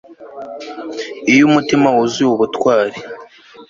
[1.31, 2.97] iyo umutima wuzuye ubutwari